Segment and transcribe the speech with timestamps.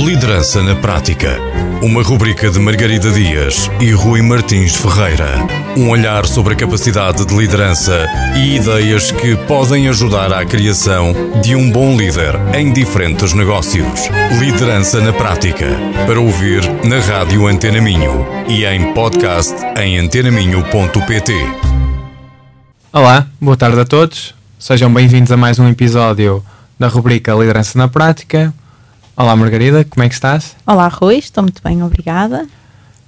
[0.00, 1.36] Liderança na Prática.
[1.82, 5.46] Uma rubrica de Margarida Dias e Rui Martins Ferreira.
[5.76, 11.54] Um olhar sobre a capacidade de liderança e ideias que podem ajudar à criação de
[11.54, 14.08] um bom líder em diferentes negócios.
[14.38, 15.66] Liderança na Prática.
[16.06, 21.34] Para ouvir na Rádio Antena Minho e em podcast em antenaminho.pt.
[22.90, 24.34] Olá, boa tarde a todos.
[24.58, 26.42] Sejam bem-vindos a mais um episódio
[26.78, 28.54] da rubrica Liderança na Prática.
[29.20, 30.56] Olá Margarida, como é que estás?
[30.66, 32.48] Olá Rui, estou muito bem, obrigada.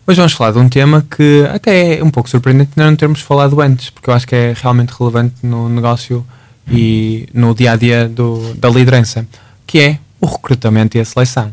[0.07, 3.59] Hoje vamos falar de um tema que até é um pouco surpreendente não termos falado
[3.63, 6.23] antes, porque eu acho que é realmente relevante no negócio
[6.71, 9.27] e no dia a dia do, da liderança,
[9.67, 11.51] que é o recrutamento e a seleção.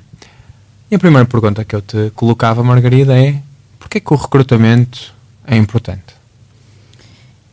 [0.91, 3.41] E a primeira pergunta que eu te colocava, Margarida, é
[3.79, 5.15] porquê que o recrutamento
[5.47, 6.13] é importante?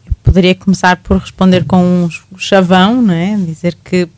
[0.05, 3.37] Eu poderia começar por responder com um chavão, não é?
[3.37, 4.09] dizer que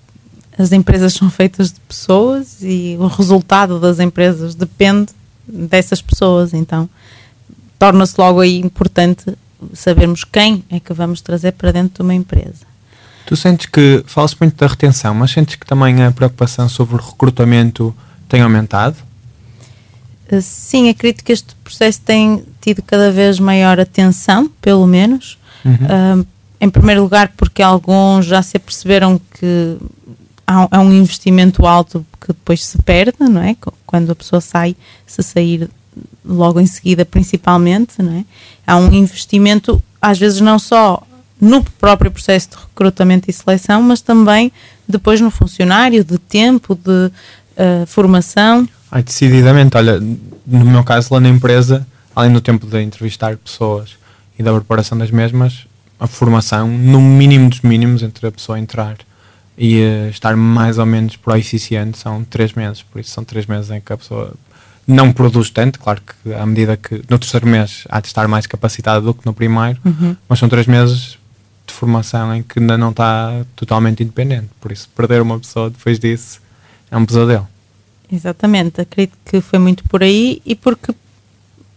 [0.58, 5.12] as empresas são feitas de pessoas e o resultado das empresas depende
[5.46, 6.52] dessas pessoas.
[6.52, 6.90] Então,
[7.78, 9.38] torna-se logo aí importante
[9.72, 12.66] sabermos quem é que vamos trazer para dentro de uma empresa.
[13.24, 16.98] Tu sentes que fala-se muito da retenção, mas sentes que também a preocupação sobre o
[16.98, 17.94] recrutamento
[18.28, 18.96] tem aumentado?
[20.28, 25.38] Eh, sim, acredito que este processo tem tido cada vez maior atenção, pelo menos.
[25.64, 26.22] Uhum.
[26.22, 26.26] Uh,
[26.60, 29.76] em primeiro lugar, porque alguns já se aperceberam que
[30.48, 33.54] há, um investimento alto que depois se perde, não é?
[33.84, 34.74] Quando a pessoa sai,
[35.06, 35.68] se sair
[36.24, 38.24] logo em seguida, principalmente, não é?
[38.66, 41.02] Há um investimento, às vezes, não só
[41.38, 44.50] no próprio processo de recrutamento e seleção, mas também
[44.88, 48.66] depois no funcionário, de tempo, de uh, formação.
[48.90, 53.90] Ai, decididamente, olha, no meu caso lá na empresa, além do tempo de entrevistar pessoas
[54.38, 55.66] e da preparação das mesmas,
[56.00, 58.96] a formação, no mínimo dos mínimos, entre a pessoa entrar
[59.58, 63.70] e uh, estar mais ou menos proeficiente são três meses, por isso são três meses
[63.70, 64.32] em que a pessoa
[64.86, 68.46] não produz tanto, claro que à medida que no terceiro mês há de estar mais
[68.46, 70.16] capacitada do que no primeiro, uhum.
[70.28, 71.18] mas são três meses
[71.66, 75.98] de formação em que ainda não está totalmente independente, por isso perder uma pessoa depois
[75.98, 76.40] disso
[76.90, 77.46] é um pesadelo.
[78.10, 80.94] Exatamente, acredito que foi muito por aí e porque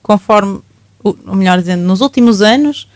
[0.02, 0.62] conforme,
[1.04, 2.88] ou melhor dizendo, nos últimos anos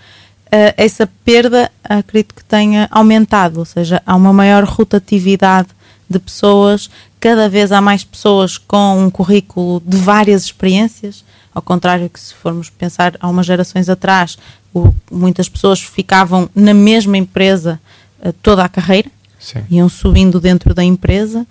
[0.51, 5.69] essa perda acredito que tenha aumentado, ou seja, há uma maior rotatividade
[6.09, 6.89] de pessoas,
[7.19, 12.34] cada vez há mais pessoas com um currículo de várias experiências, ao contrário que se
[12.34, 14.38] formos pensar há umas gerações atrás,
[14.73, 17.79] o, muitas pessoas ficavam na mesma empresa
[18.19, 19.63] uh, toda a carreira, Sim.
[19.72, 21.47] iam subindo dentro da empresa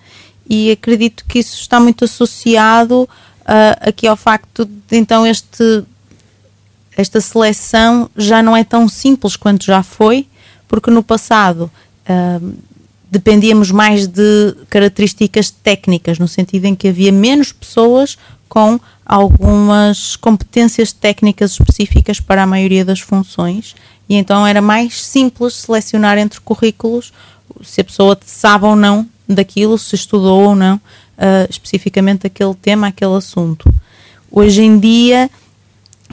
[0.47, 3.09] e acredito que isso está muito associado uh,
[3.81, 5.83] aqui ao facto de então este
[6.95, 10.27] esta seleção já não é tão simples quanto já foi,
[10.67, 11.69] porque no passado
[12.09, 12.53] uh,
[13.09, 18.17] dependíamos mais de características técnicas, no sentido em que havia menos pessoas
[18.47, 23.75] com algumas competências técnicas específicas para a maioria das funções,
[24.07, 27.11] e então era mais simples selecionar entre currículos
[27.63, 32.87] se a pessoa sabe ou não daquilo, se estudou ou não uh, especificamente aquele tema,
[32.87, 33.73] aquele assunto.
[34.31, 35.29] Hoje em dia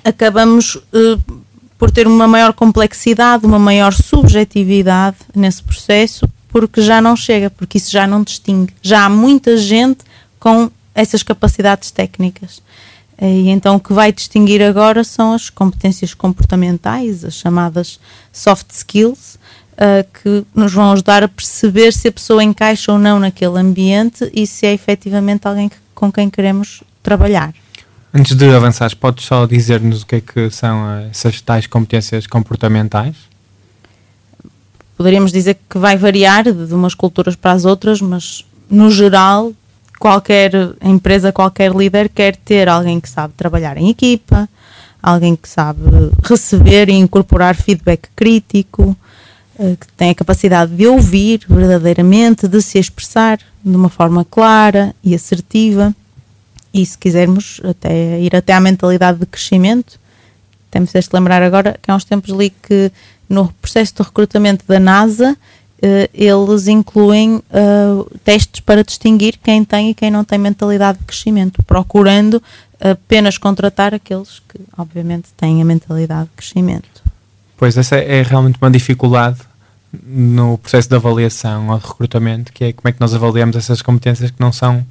[0.05, 1.43] acabamos uh,
[1.79, 7.79] por ter uma maior complexidade, uma maior subjetividade nesse processo, porque já não chega, porque
[7.79, 8.75] isso já não distingue.
[8.81, 10.05] Já há muita gente
[10.39, 12.63] com essas capacidades técnicas.
[13.21, 18.01] E então o que vai distinguir agora são as competências comportamentais, as chamadas
[18.33, 19.39] soft skills,
[19.73, 24.31] uh, que nos vão ajudar a perceber se a pessoa encaixa ou não naquele ambiente
[24.35, 27.55] e se é efetivamente alguém com quem queremos trabalhar.
[28.15, 33.17] Antes de avançares, podes só dizer-nos o que é que são essas tais competências comportamentais?
[34.99, 39.53] Poderíamos dizer que vai variar de umas culturas para as outras, mas no geral,
[39.99, 40.53] qualquer
[40.83, 44.47] empresa, qualquer líder quer ter alguém que sabe trabalhar em equipa,
[45.03, 45.81] alguém que sabe
[46.23, 48.95] receber e incorporar feedback crítico,
[49.59, 54.95] eh, que tem a capacidade de ouvir verdadeiramente, de se expressar de uma forma clara
[55.03, 55.95] e assertiva
[56.73, 60.01] e se quisermos até ir até à mentalidade de crescimento,
[60.71, 62.91] temos de lembrar agora que há uns tempos li que
[63.29, 69.91] no processo de recrutamento da NASA uh, eles incluem uh, testes para distinguir quem tem
[69.91, 72.43] e quem não tem mentalidade de crescimento, procurando
[72.81, 77.03] apenas contratar aqueles que obviamente têm a mentalidade de crescimento.
[77.57, 79.39] Pois essa é realmente uma dificuldade
[80.05, 83.83] no processo de avaliação ou de recrutamento, que é como é que nós avaliamos essas
[83.83, 84.85] competências que não são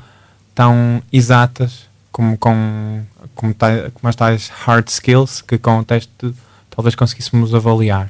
[0.53, 3.03] tão exatas como com
[3.35, 6.33] como, como as tais hard skills que com o teste
[6.69, 8.09] talvez conseguíssemos avaliar.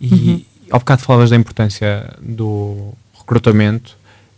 [0.00, 0.44] E uhum.
[0.72, 3.96] ao bocado falavas da importância do recrutamento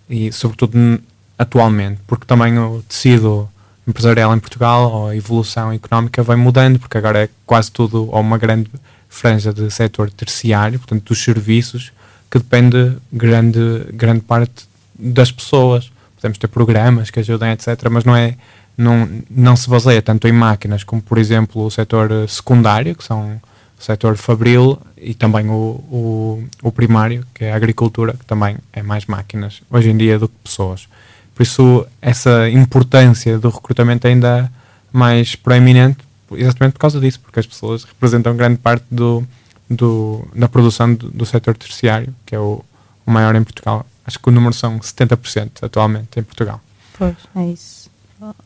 [0.09, 1.01] e sobretudo
[1.39, 3.49] atualmente, porque também o tecido
[3.87, 8.21] empresarial em Portugal ou a evolução económica vai mudando, porque agora é quase tudo, ou
[8.21, 8.71] uma grande
[9.09, 11.93] franja de setor terciário, portanto, dos serviços,
[12.31, 14.69] que depende grande, grande parte
[14.99, 15.91] das pessoas.
[16.17, 18.37] Podemos ter programas que ajudem, etc., mas não é
[18.77, 23.41] não, não se baseia tanto em máquinas como, por exemplo, o setor secundário, que são
[23.79, 28.57] o setor fabril, e também o, o, o, primário, que é a agricultura, que também
[28.73, 30.89] é mais máquinas hoje em dia do que pessoas.
[31.35, 34.51] Por isso, essa importância do recrutamento ainda
[34.93, 35.99] mais proeminente,
[36.33, 39.27] exatamente por causa disso, porque as pessoas representam grande parte do,
[39.69, 42.65] do, da produção do, do setor terciário, que é o,
[43.05, 43.85] o maior em Portugal.
[44.07, 46.61] Acho que o número são 70% atualmente em Portugal.
[46.99, 47.91] Pois, é isso.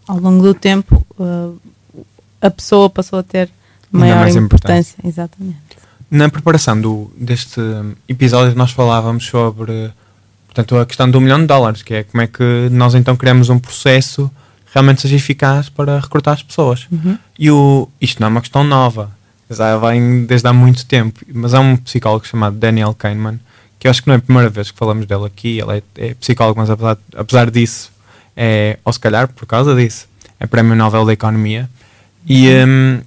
[0.06, 1.58] Ao longo do tempo, uh,
[2.40, 3.50] a pessoa passou a ter
[3.92, 4.96] maior importância.
[5.04, 5.58] Exatamente.
[6.10, 7.60] Na preparação do, deste
[8.08, 9.92] episódio, nós falávamos sobre
[10.46, 13.48] portanto, a questão do milhão de dólares, que é como é que nós então criamos
[13.48, 14.30] um processo
[14.72, 16.86] realmente seja eficaz para recrutar as pessoas.
[16.90, 17.18] Uhum.
[17.38, 19.10] E o, isto não é uma questão nova,
[19.48, 23.40] já vem desde há muito tempo, mas há um psicólogo chamado Daniel Kahneman,
[23.80, 25.82] que eu acho que não é a primeira vez que falamos dele aqui, ele é,
[26.10, 27.90] é psicólogo, mas apesar, apesar disso,
[28.36, 30.06] é, ou se calhar por causa disso,
[30.38, 31.68] é Prémio Nobel da Economia.
[32.26, 33.00] E, um,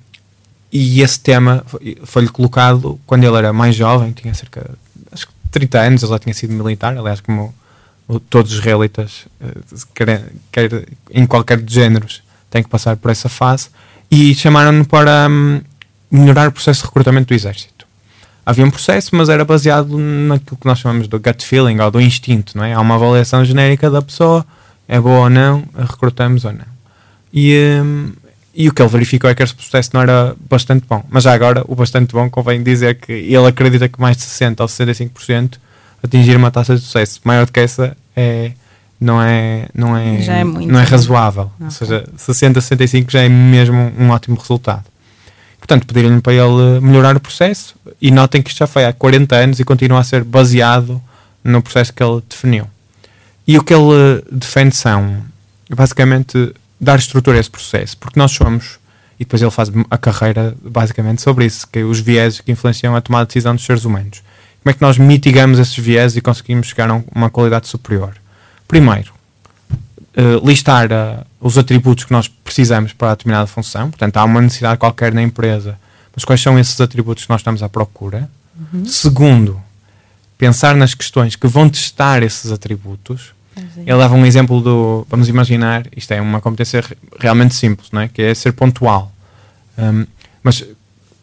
[0.71, 1.63] e esse tema
[2.03, 4.71] foi-lhe colocado quando ele era mais jovem, tinha cerca
[5.13, 7.53] de 30 anos, ele já tinha sido militar, aliás, como
[8.29, 13.29] todos os israelitas, eh, quer, quer, em qualquer de géneros, têm que passar por essa
[13.29, 13.69] fase,
[14.09, 15.61] e chamaram-no para um,
[16.11, 17.72] melhorar o processo de recrutamento do exército.
[18.45, 22.01] Havia um processo, mas era baseado naquilo que nós chamamos do gut feeling, ou do
[22.01, 22.73] instinto, não é?
[22.73, 24.45] Há uma avaliação genérica da pessoa,
[24.87, 26.65] é boa ou não, recrutamos ou não.
[27.33, 28.11] E, um,
[28.53, 31.03] e o que ele verificou é que esse processo não era bastante bom.
[31.09, 34.59] Mas já agora, o bastante bom convém dizer que ele acredita que mais de 60%
[34.59, 35.57] ou 65%
[36.03, 38.51] atingir uma taxa de sucesso maior do que essa é,
[38.99, 41.49] não é, não é, é não é razoável.
[41.55, 41.65] Okay.
[41.65, 44.83] Ou seja, 60, 65 já é mesmo um ótimo resultado.
[45.63, 49.33] Portanto, pediram-lhe para ele melhorar o processo e notem que isto já foi há 40
[49.33, 51.01] anos e continua a ser baseado
[51.41, 52.67] no processo que ele definiu.
[53.47, 55.23] E o que ele defende são,
[55.69, 58.77] basicamente, dar estrutura a esse processo, porque nós somos,
[59.17, 62.93] e depois ele faz a carreira basicamente sobre isso, que é os vieses que influenciam
[62.93, 64.21] a tomada de decisão dos seres humanos.
[64.61, 68.13] Como é que nós mitigamos esses vieses e conseguimos chegar a uma qualidade superior?
[68.67, 69.12] Primeiro,
[70.17, 74.77] uh, listar uh, os atributos que nós precisamos para determinada função, portanto, há uma necessidade
[74.77, 75.77] qualquer na empresa,
[76.15, 78.29] mas quais são esses atributos que nós estamos à procura?
[78.73, 78.85] Uhum.
[78.85, 79.61] Segundo,
[80.37, 83.61] pensar nas questões que vão testar esses atributos, é.
[83.81, 85.07] ele dava um exemplo do.
[85.09, 86.83] Vamos imaginar, isto é uma competência
[87.19, 88.07] realmente simples, não é?
[88.07, 89.11] Que é ser pontual.
[89.77, 90.05] Um,
[90.43, 90.63] mas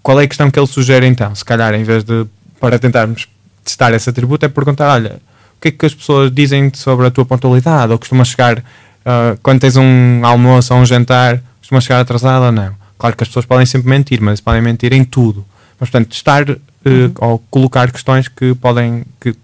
[0.03, 1.35] qual é a questão que ele sugere então?
[1.35, 2.27] Se calhar, em vez de
[2.59, 3.29] para tentarmos
[3.65, 5.21] testar esse atributo, é perguntar: olha,
[5.61, 7.93] o que é que as pessoas dizem sobre a tua pontualidade?
[7.93, 12.53] Ou costuma chegar, uh, quando tens um almoço ou um jantar, costuma chegar atrasado ou
[12.53, 12.75] não?
[12.97, 15.45] Claro que as pessoas podem sempre mentir, mas podem mentir em tudo.
[15.79, 17.13] Mas, portanto, testar uh, uhum.
[17.19, 19.37] ou colocar questões que podem, que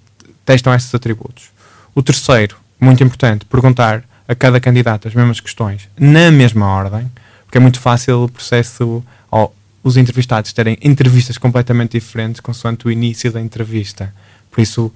[0.47, 1.51] testam esses atributos.
[1.95, 7.13] O terceiro, muito importante, perguntar a cada candidato as mesmas questões na mesma ordem,
[7.45, 9.55] porque é muito fácil o processo, ou
[9.85, 14.15] os entrevistados terem entrevistas completamente diferentes consoante o início da entrevista.
[14.51, 14.91] Por isso,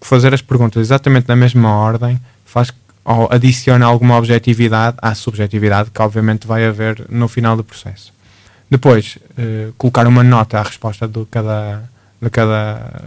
[0.00, 2.72] fazer as perguntas exatamente na mesma ordem faz
[3.04, 8.12] ou adiciona alguma objetividade à subjetividade que obviamente vai haver no final do processo.
[8.70, 11.82] Depois, eh, colocar uma nota à resposta de cada,
[12.20, 13.02] de cada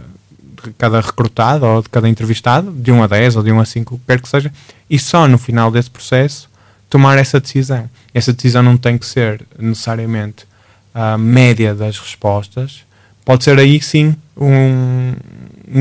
[0.64, 3.64] de cada recrutado ou de cada entrevistado, de 1 a 10 ou de 1 a
[3.64, 4.52] 5, o que quer que seja,
[4.88, 6.48] e só no final desse processo
[6.88, 7.88] tomar essa decisão.
[8.12, 10.46] Essa decisão não tem que ser necessariamente
[10.94, 12.84] a média das respostas,
[13.24, 15.14] pode ser aí sim um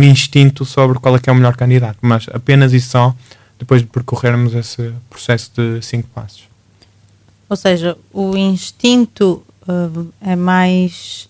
[0.02, 3.16] instinto sobre qual é que é o melhor candidato, mas apenas e só
[3.60, 6.44] depois de percorrermos esse processo de cinco passos.
[7.48, 11.30] Ou seja, o instinto uh, é mais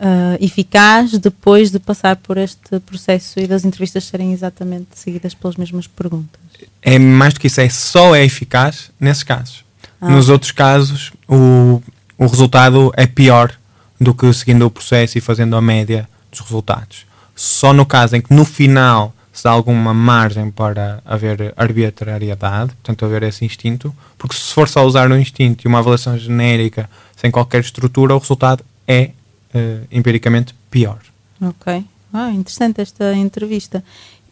[0.00, 5.56] uh, eficaz depois de passar por este processo e das entrevistas serem exatamente seguidas pelas
[5.56, 6.40] mesmas perguntas?
[6.82, 9.64] É mais do que isso, é só é eficaz nesses casos.
[10.00, 10.10] Ah.
[10.10, 11.82] Nos outros casos, o,
[12.18, 13.52] o resultado é pior
[14.00, 17.05] do que seguindo o processo e fazendo a média dos resultados.
[17.36, 23.04] Só no caso em que no final se dá alguma margem para haver arbitrariedade, portanto
[23.04, 27.30] haver esse instinto, porque se for só usar o instinto e uma avaliação genérica sem
[27.30, 29.10] qualquer estrutura, o resultado é
[29.54, 30.98] uh, empiricamente pior.
[31.40, 31.84] Ok.
[32.12, 33.84] Ah, interessante esta entrevista.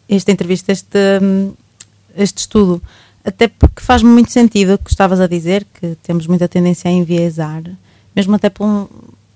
[0.09, 1.53] Esta entrevista, este, hum,
[2.17, 2.81] este estudo.
[3.23, 6.93] Até porque faz muito sentido o que estavas a dizer, que temos muita tendência a
[6.93, 7.61] enviesar,
[8.15, 8.87] mesmo até por, um,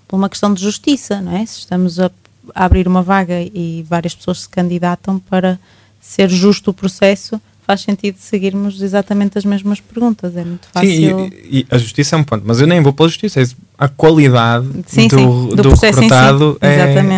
[0.07, 1.45] por uma questão de justiça, não é?
[1.45, 2.09] Se estamos a
[2.55, 5.59] abrir uma vaga e várias pessoas se candidatam para
[6.01, 10.35] ser justo o processo, faz sentido seguirmos exatamente as mesmas perguntas.
[10.35, 10.89] É muito fácil.
[10.89, 13.41] Sim, e, e a justiça é um ponto, mas eu nem vou pela justiça.
[13.41, 13.45] é
[13.77, 15.85] A qualidade Sim, do, sim, do do em si.
[15.85, 16.67] recrutado é-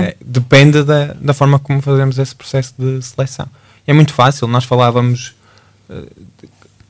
[0.10, 3.48] é- depende da, da forma como fazemos esse processo de seleção.
[3.88, 5.34] É muito fácil, nós falávamos
[5.90, 6.04] eh,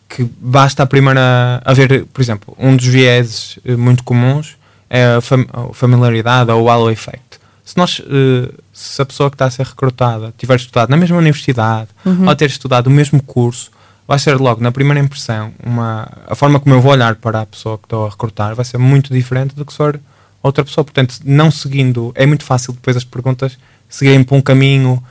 [0.09, 4.57] que basta a primeira haver, por exemplo, um dos vieses eh, muito comuns
[4.89, 7.39] é a, fam- a familiaridade ou o halo effect.
[7.63, 11.17] Se nós, eh, se a pessoa que está a ser recrutada tiver estudado na mesma
[11.17, 12.27] universidade Uhum.
[12.27, 13.71] ou ter estudado o mesmo curso,
[14.07, 17.45] vai ser logo na primeira impressão uma a forma como eu vou olhar para a
[17.45, 19.99] pessoa que estou a recrutar vai ser muito diferente do que se for
[20.43, 20.83] outra pessoa.
[20.83, 25.01] Portanto, não seguindo, é muito fácil depois as perguntas seguirem por um caminho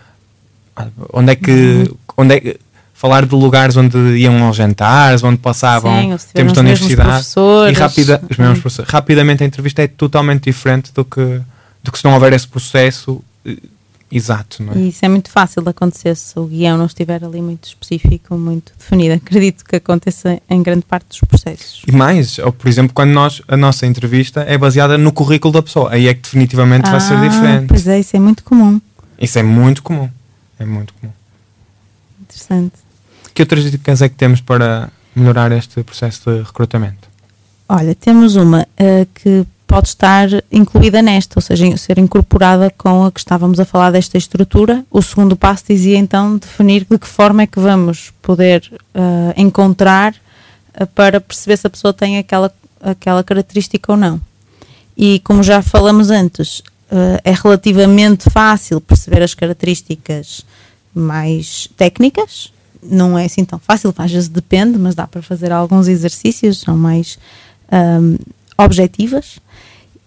[0.76, 1.96] ah, onde é que Uhum.
[2.18, 2.60] onde é que
[2.92, 7.26] falar de lugares onde iam aos jantares, onde passavam Sim, tempos os da universidade
[7.70, 8.84] e rapida, os mesmos Uhum.
[8.86, 11.40] rapidamente a entrevista é totalmente diferente do que,
[11.82, 13.56] do que se não houver esse processo eh,
[14.12, 14.76] exato, não é?
[14.78, 18.36] E isso é muito fácil de acontecer se o guião não estiver ali muito específico,
[18.36, 19.14] muito definido.
[19.14, 21.82] Acredito que aconteça em grande parte dos processos.
[21.86, 25.62] E mais, ou por exemplo, quando nós, a nossa entrevista é baseada no currículo da
[25.62, 27.68] pessoa, aí é que definitivamente vai ser Ah, diferente.
[27.68, 28.80] Pois é, isso é muito comum.
[29.18, 30.08] Isso é muito comum.
[30.58, 31.12] É muito comum.
[32.22, 32.74] Interessante.
[33.34, 37.08] Que outras dicas é que temos para melhorar este processo de recrutamento?
[37.68, 43.12] Olha, temos uma eh, que pode estar incluída nesta, ou seja, ser incorporada com a
[43.12, 44.84] que estávamos a falar desta estrutura.
[44.90, 50.12] O segundo passo dizia então definir de que forma é que vamos poder eh, encontrar
[50.74, 54.20] eh, para perceber se a pessoa tem aquela, aquela característica ou não.
[54.96, 60.44] E como já falamos antes, eh, é relativamente fácil perceber as características
[60.92, 62.52] mais técnicas.
[62.82, 66.76] Não é assim tão fácil, às vezes depende, mas dá para fazer alguns exercícios, são
[66.76, 67.20] mais
[67.70, 68.16] ahm,
[68.64, 69.38] objetivas.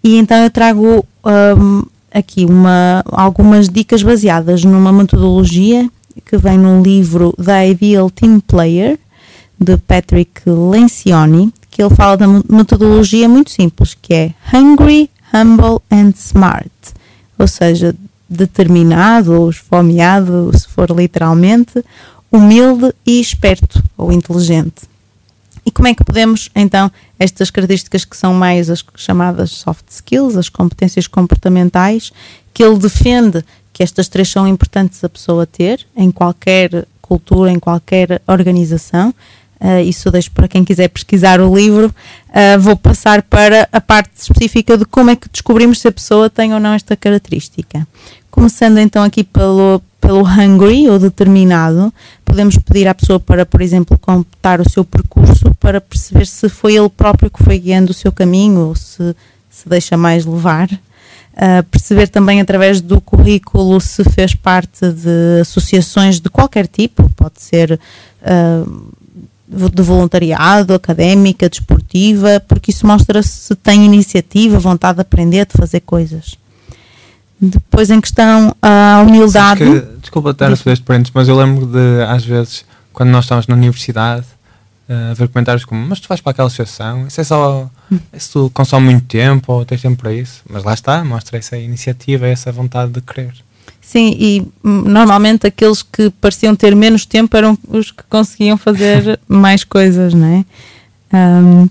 [0.02, 1.82] E então eu trago ahm,
[2.12, 5.88] aqui uma, algumas dicas baseadas numa metodologia
[6.24, 8.98] que vem num livro The Ideal Team Player,
[9.58, 16.12] de Patrick Lencioni, que ele fala da metodologia muito simples, que é Hungry, Humble and
[16.16, 16.70] Smart.
[17.38, 17.94] Ou seja,
[18.28, 21.84] determinado ou esfomeado, se for literalmente,
[22.30, 24.82] humilde e esperto ou inteligente.
[25.66, 30.36] E como é que podemos, então, estas características que são mais as chamadas soft skills,
[30.36, 32.12] as competências comportamentais,
[32.52, 37.58] que ele defende que estas três são importantes a pessoa ter em qualquer cultura, em
[37.58, 39.12] qualquer organização.
[39.60, 41.94] Uh, isso deixo para quem quiser pesquisar o livro.
[42.28, 46.28] Uh, vou passar para a parte específica de como é que descobrimos se a pessoa
[46.28, 47.86] tem ou não esta característica.
[48.30, 51.92] Começando então aqui pelo, pelo hungry ou determinado,
[52.24, 56.76] podemos pedir à pessoa para, por exemplo, completar o seu percurso para perceber se foi
[56.76, 59.14] ele próprio que foi guiando o seu caminho ou se
[59.54, 60.68] se deixa mais levar.
[60.72, 67.42] Uh, perceber também através do currículo se fez parte de associações de qualquer tipo, pode
[67.42, 67.78] ser
[68.22, 68.94] uh,
[69.46, 75.80] de voluntariado, académica, desportiva, porque isso mostra se tem iniciativa, vontade de aprender, de fazer
[75.80, 76.36] coisas.
[77.40, 79.60] Depois, em questão a humildade.
[79.64, 83.24] Que- desculpa estar a fazer este parênteses, mas eu lembro de, às vezes, quando nós
[83.24, 84.24] estávamos na universidade,
[84.88, 87.68] eh, a ver comentários como: Mas tu vais para aquela associação, isso é só.
[88.16, 90.42] Se tu consome muito tempo ou tens tempo para isso.
[90.48, 93.34] Mas lá está, mostra essa iniciativa, essa vontade de querer.
[93.80, 99.20] Sim, e hum, normalmente aqueles que pareciam ter menos tempo eram os que conseguiam fazer
[99.28, 100.44] mais coisas, não é?
[101.16, 101.68] Hum,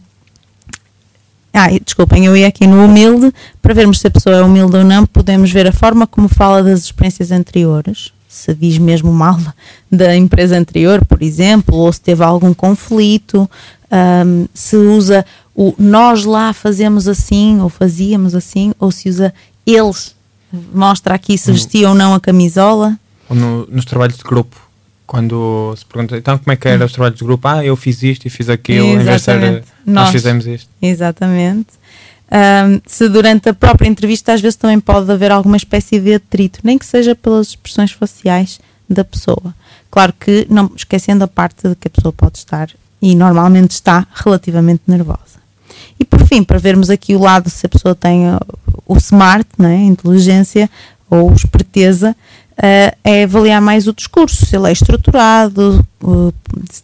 [1.54, 3.32] ah, desculpem, eu ia aqui no humilde,
[3.62, 6.64] para vermos se a pessoa é humilde ou não, podemos ver a forma como fala
[6.64, 9.38] das experiências anteriores, se diz mesmo mal
[9.92, 13.50] da empresa anterior, por exemplo, ou se teve algum conflito,
[14.26, 15.24] hum, se usa
[15.56, 19.32] o nós lá fazemos assim, ou fazíamos assim, ou se usa
[19.66, 20.16] eles,
[20.74, 22.98] mostra aqui se vestia ou não a camisola.
[23.30, 24.60] Ou no- nos trabalhos de grupo,
[25.14, 27.48] quando se pergunta: Então, como é que era os trabalhos de grupo?
[27.48, 29.32] Ah, eu fiz isto e fiz aquilo, em vez de ser.
[29.34, 29.68] Exatamente.
[29.86, 30.10] Nós Nós.
[30.10, 30.68] fizemos isto.
[30.82, 31.68] Exatamente.
[32.32, 36.62] Ahm, se durante a própria entrevista às vezes também pode haver alguma espécie de atrito,
[36.64, 39.54] nem que seja pelas expressões faciais da pessoa.
[39.92, 44.08] Claro que não esquecendo a parte de que a pessoa pode estar e normalmente está
[44.16, 45.44] relativamente nervosa.
[46.00, 48.40] E por fim, para vermos aqui o lado se a pessoa tem uh,
[48.88, 50.68] o smart, né, inteligência
[51.08, 52.16] ou esperteza,
[52.58, 56.34] uh, é avaliar mais o discurso, se ele é estruturado, uh,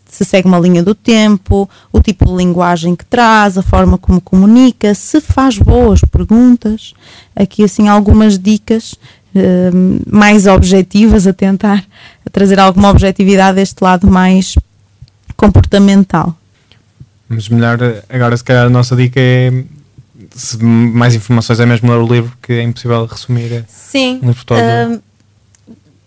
[0.06, 4.22] se segue uma linha do tempo, o tipo de linguagem que traz, a forma como
[4.22, 6.94] comunica, se faz boas perguntas.
[7.36, 11.86] Aqui, assim, algumas dicas uh, mais objetivas a tentar
[12.26, 14.56] a trazer alguma objetividade deste lado mais
[15.36, 16.36] comportamental.
[17.28, 17.78] Mas melhor,
[18.10, 19.64] agora se calhar a nossa dica é.
[20.32, 24.20] Se mais informações é mesmo ler o livro, que é impossível resumir eh, Sim.
[24.22, 24.60] um livro todo.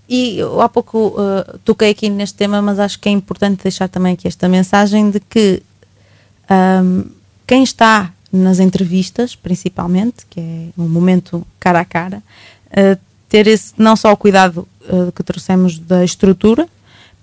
[0.08, 3.88] E eu há pouco uh, toquei aqui neste tema, mas acho que é importante deixar
[3.88, 5.62] também aqui esta mensagem de que
[6.50, 7.04] um,
[7.46, 12.22] quem está nas entrevistas, principalmente, que é um momento cara a cara,
[12.68, 16.68] uh, ter esse, não só o cuidado uh, que trouxemos da estrutura,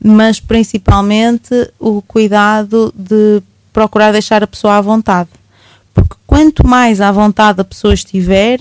[0.03, 3.41] mas principalmente o cuidado de
[3.73, 5.29] procurar deixar a pessoa à vontade.
[5.93, 8.59] Porque quanto mais à vontade a pessoa estiver,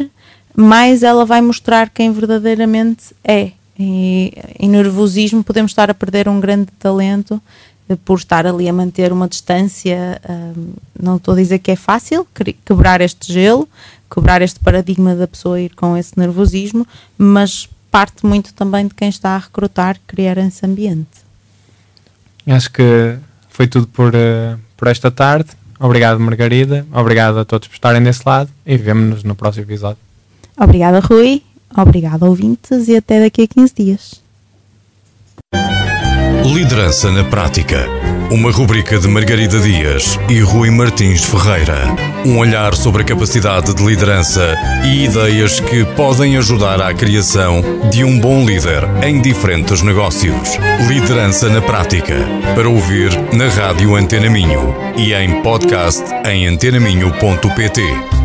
[0.54, 3.52] mais ela vai mostrar quem verdadeiramente é.
[3.78, 7.40] E em nervosismo podemos estar a perder um grande talento
[7.88, 10.20] eh, por estar ali a manter uma distância.
[11.00, 12.26] não estou a dizer que é fácil
[12.64, 13.68] quebrar este gelo,
[14.12, 19.08] quebrar este paradigma da pessoa ir com esse nervosismo, mas parte muito também de quem
[19.08, 21.28] está a recrutar criar esse ambiente.
[22.46, 23.18] Acho que
[23.48, 25.50] foi tudo por, uh, por esta tarde.
[25.78, 26.86] Obrigado, Margarida.
[26.92, 29.98] Obrigado a todos por estarem desse lado e vemo-nos no próximo episódio.
[30.56, 31.42] Obrigada, Rui.
[31.76, 34.28] Obrigada, ouvintes, e até daqui a 15 dias.
[36.44, 37.86] Liderança na Prática.
[38.30, 41.78] Uma rubrica de Margarida Dias e Rui Martins Ferreira.
[42.26, 48.04] Um olhar sobre a capacidade de liderança e ideias que podem ajudar à criação de
[48.04, 50.58] um bom líder em diferentes negócios.
[50.88, 52.16] Liderança na Prática.
[52.54, 58.17] Para ouvir na Rádio Antena Minho e em podcast em antenaminho.pt.